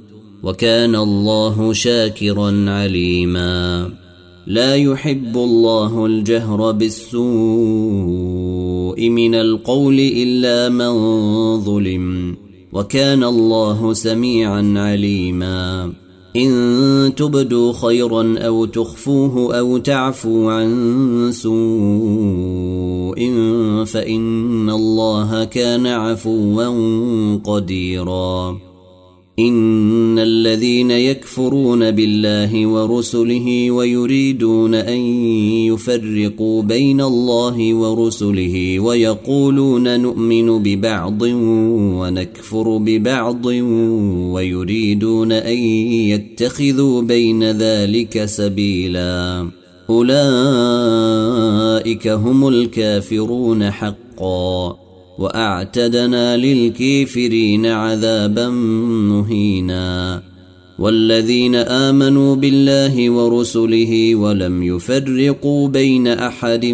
وكان 0.43 0.95
الله 0.95 1.73
شاكرا 1.73 2.65
عليما. 2.69 3.89
لا 4.47 4.75
يحب 4.75 5.37
الله 5.37 6.05
الجهر 6.05 6.71
بالسوء 6.71 7.23
من 9.09 9.35
القول 9.35 9.99
إلا 9.99 10.69
من 10.69 10.93
ظلم 11.61 12.37
وكان 12.73 13.23
الله 13.23 13.93
سميعا 13.93 14.73
عليما. 14.77 15.93
إن 16.35 17.13
تبدوا 17.17 17.73
خيرا 17.73 18.35
أو 18.37 18.65
تخفوه 18.65 19.59
أو 19.59 19.77
تعفوا 19.77 20.51
عن 20.51 21.29
سوء 21.31 22.64
فإن 23.85 24.69
الله 24.69 25.43
كان 25.43 25.87
عفوا 25.87 26.67
قديرا. 27.35 28.57
إن 29.39 30.19
الذين 30.19 30.91
يكفرون 30.91 31.91
بالله 31.91 32.67
ورسله 32.67 33.71
ويريدون 33.71 34.75
أن 34.75 34.99
يفرقوا 35.67 36.61
بين 36.61 37.01
الله 37.01 37.73
ورسله 37.73 38.79
ويقولون 38.79 39.99
نؤمن 39.99 40.63
ببعض 40.63 41.21
ونكفر 41.99 42.77
ببعض 42.77 43.45
ويريدون 44.33 45.31
أن 45.31 45.57
يتخذوا 45.57 47.01
بين 47.01 47.43
ذلك 47.43 48.25
سبيلا. 48.25 49.47
أولئك 49.89 51.27
هم 52.07 52.47
الكافرون 52.47 53.71
حقا 53.71 54.77
وأعتدنا 55.19 56.37
للكافرين 56.37 57.65
عذابا 57.65 58.49
مهينا 59.09 60.21
والذين 60.79 61.55
آمنوا 61.55 62.35
بالله 62.35 63.09
ورسله 63.09 64.15
ولم 64.15 64.63
يفرقوا 64.63 65.67
بين 65.67 66.07
أحد 66.07 66.65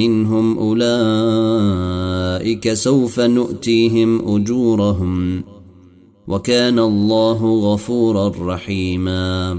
منهم 0.00 0.58
أولئك 0.58 1.92
سوف 2.72 3.20
نؤتيهم 3.20 4.36
أجورهم 4.36 5.42
وكان 6.28 6.78
الله 6.78 7.72
غفورا 7.72 8.32
رحيما 8.40 9.58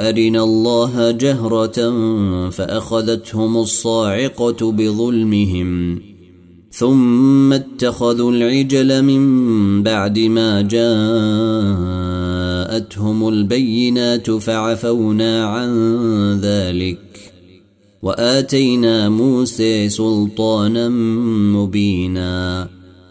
أرنا 0.00 0.44
الله 0.44 1.10
جهرة 1.10 1.90
فأخذتهم 2.50 3.56
الصاعقة 3.56 4.72
بظلمهم 4.72 6.00
ثم 6.70 7.52
اتخذوا 7.52 8.32
العجل 8.32 9.02
من 9.02 9.82
بعد 9.82 10.18
ما 10.18 10.62
جاءتهم 10.62 10.88
البينات 13.28 14.30
فعفونا 14.30 15.44
عن 15.44 15.70
ذلك 16.40 16.98
وآتينا 18.02 19.08
موسى 19.08 19.88
سلطانا 19.88 20.88
مبينا 21.58 22.68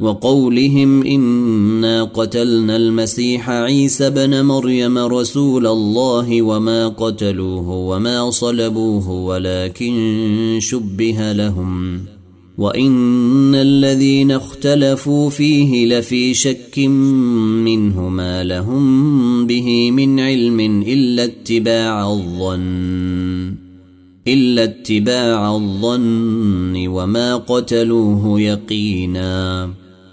وقولهم 0.00 1.02
إنا 1.02 2.04
قتلنا 2.04 2.76
المسيح 2.76 3.50
عيسى 3.50 4.10
بن 4.10 4.44
مريم 4.44 4.98
رسول 4.98 5.66
الله 5.66 6.42
وما 6.42 6.88
قتلوه 6.88 7.70
وما 7.70 8.30
صلبوه 8.30 9.10
ولكن 9.10 10.58
شبه 10.60 11.32
لهم 11.32 12.00
وإن 12.58 13.54
الذين 13.54 14.30
اختلفوا 14.30 15.30
فيه 15.30 15.86
لفي 15.86 16.34
شك 16.34 16.78
منه 16.78 18.08
ما 18.08 18.44
لهم 18.44 19.46
به 19.46 19.90
من 19.90 20.20
علم 20.20 20.60
إلا 20.86 21.24
اتباع 21.24 22.10
الظن 22.10 23.54
إلا 24.28 24.64
اتباع 24.64 25.56
الظن 25.56 26.86
وما 26.86 27.36
قتلوه 27.36 28.40
يقينا 28.40 29.70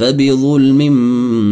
فبظلم 0.00 0.92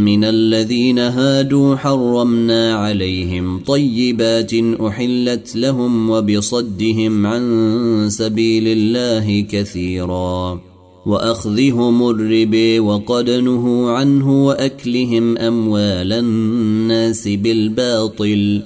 من 0.05 0.25
الذين 0.25 0.99
هادوا 0.99 1.77
حرمنا 1.77 2.75
عليهم 2.75 3.61
طيبات 3.61 4.53
أحلت 4.81 5.57
لهم 5.57 6.11
وبصدهم 6.11 7.27
عن 7.27 8.07
سبيل 8.11 8.69
الله 8.69 9.41
كثيرا 9.41 10.61
وأخذهم 11.07 12.11
الرب 12.11 12.85
وقد 12.85 13.31
نهوا 13.31 13.91
عنه 13.91 14.47
وأكلهم 14.47 15.39
أموال 15.39 16.13
الناس 16.13 17.29
بالباطل 17.29 18.63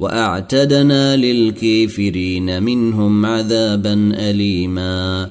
وأعتدنا 0.00 1.16
للكافرين 1.16 2.62
منهم 2.62 3.26
عذابا 3.26 4.12
أليما 4.14 5.30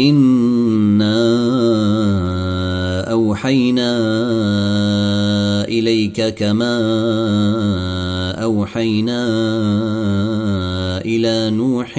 إنا 0.00 1.14
أوحينا 3.12 3.94
إليك 5.64 6.34
كما 6.34 6.80
أوحينا 8.42 9.24
إلى 11.04 11.50
نوح 11.50 11.98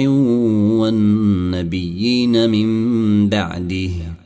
والنبيين 0.80 2.50
من 2.50 3.28
بعده 3.28 3.90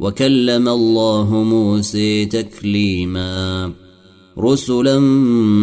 وكلم 0.00 0.68
الله 0.68 1.30
موسى 1.42 2.24
تكليما 2.26 3.72
رسلا 4.38 4.98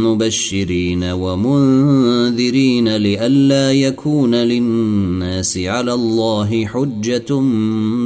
مبشرين 0.05 1.03
ومنذرين 1.03 2.95
لئلا 2.95 3.71
يكون 3.71 4.35
للناس 4.35 5.57
على 5.57 5.93
الله 5.93 6.65
حجة 6.65 7.41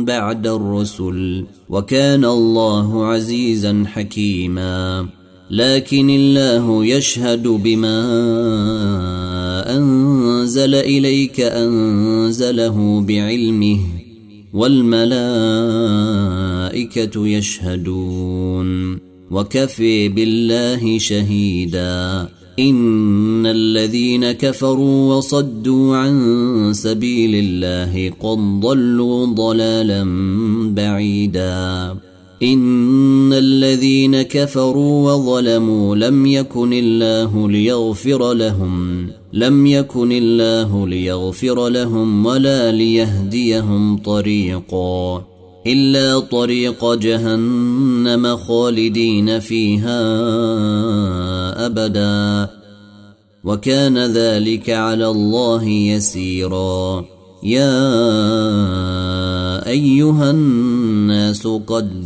بعد 0.04 0.48
الرسل 0.48 1.46
وكان 1.70 2.26
الله 2.26 3.06
عزيزا 3.06 3.84
حكيما 3.88 5.08
لكن 5.52 6.10
الله 6.10 6.86
يشهد 6.86 7.48
بما 7.48 8.00
أنزل 9.78 10.76
إليك 10.76 11.40
أنزله 11.42 13.02
بعلمه 13.08 13.99
والملائكة 14.54 17.28
يشهدون. 17.28 19.00
وكفي 19.32 20.10
بالله 20.10 20.98
شهيدا. 20.98 22.28
إن 22.60 23.46
الذين 23.46 24.32
كفروا 24.32 25.16
وصدوا 25.16 25.98
عن 25.98 26.72
سبيل 26.74 27.46
الله 27.46 28.12
قد 28.20 28.38
ضلوا 28.38 29.26
ضلالا 29.26 30.04
بعيدا. 30.76 31.96
إن 32.44 33.34
الذين 33.34 34.22
كفروا 34.22 35.12
وظلموا 35.12 35.96
لم 35.96 36.26
يكن 36.26 36.74
الله 36.74 37.50
ليغفر 37.50 38.34
لهم. 38.34 39.08
لم 39.34 39.68
يكن 39.68 40.12
الله 40.12 40.88
ليغفر 40.88 41.70
لهم 41.70 42.26
ولا 42.26 42.72
ليهديهم 42.72 43.98
طريقا 43.98 45.24
إلا 45.68 46.20
طريق 46.20 46.94
جهنم 46.94 48.38
خالدين 48.38 49.40
فيها 49.40 49.96
أبدا. 51.66 52.50
وكان 53.44 53.98
ذلك 53.98 54.70
على 54.70 55.08
الله 55.08 55.64
يسيرا. 55.64 57.06
يا 57.44 57.80
أيها 59.68 60.32
الناس 60.32 61.48
قد 61.48 62.06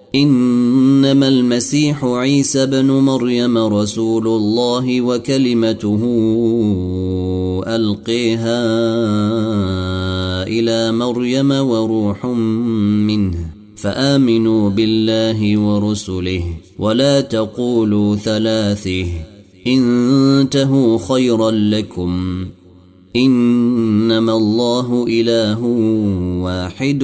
إنما 0.15 1.27
المسيح 1.27 2.05
عيسى 2.05 2.65
بن 2.65 2.85
مريم 2.91 3.57
رسول 3.57 4.27
الله 4.27 5.01
وكلمته 5.01 6.01
ألقيها 7.67 8.63
إلى 10.43 10.91
مريم 10.91 11.51
وروح 11.51 12.25
منه 12.25 13.35
فآمنوا 13.75 14.69
بالله 14.69 15.57
ورسله 15.57 16.43
ولا 16.79 17.21
تقولوا 17.21 18.15
ثلاثة 18.15 19.05
انتهوا 19.67 20.97
خيرا 20.97 21.51
لكم. 21.51 22.45
إنما 23.15 24.37
الله 24.37 25.05
إله 25.09 25.63
واحد 26.43 27.03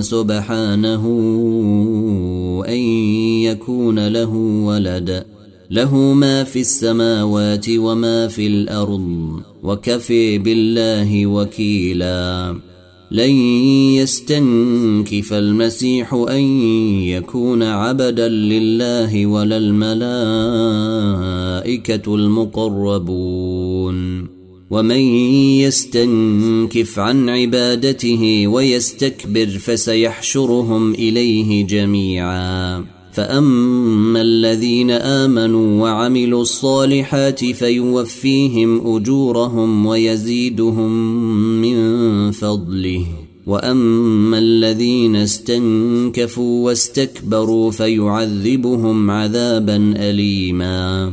سبحانه 0.00 1.04
أن 2.68 2.78
يكون 3.42 4.08
له 4.08 4.34
ولد. 4.64 5.24
له 5.70 5.96
ما 5.96 6.44
في 6.44 6.60
السماوات 6.60 7.66
وما 7.70 8.28
في 8.28 8.46
الأرض 8.46 9.30
وكفي 9.62 10.38
بالله 10.38 11.26
وكيلا. 11.26 12.56
لن 13.10 13.30
يستنكف 13.96 15.32
المسيح 15.32 16.14
أن 16.14 16.42
يكون 17.02 17.62
عبدا 17.62 18.28
لله 18.28 19.26
ولا 19.26 19.56
الملائكة 19.56 20.04
المقربون. 22.14 24.35
ومن 24.70 25.00
يستنكف 25.60 26.98
عن 26.98 27.28
عبادته 27.28 28.46
ويستكبر 28.46 29.46
فسيحشرهم 29.46 30.94
إليه 30.94 31.66
جميعا. 31.66 32.84
فأما 33.12 34.20
الذين 34.20 34.90
آمنوا 34.90 35.82
وعملوا 35.82 36.42
الصالحات 36.42 37.44
فيوفيهم 37.44 38.96
أجورهم 38.96 39.86
ويزيدهم 39.86 40.90
من 41.62 42.30
فضله. 42.30 43.06
وأما 43.46 44.38
الذين 44.38 45.16
استنكفوا 45.16 46.66
واستكبروا 46.66 47.70
فيعذبهم 47.70 49.10
عذابا 49.10 49.94
أليما. 49.96 51.12